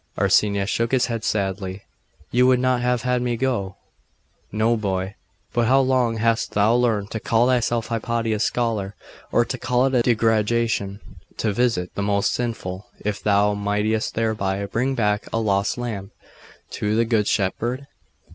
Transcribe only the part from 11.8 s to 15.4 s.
the most sinful, if thou mightest thereby bring back a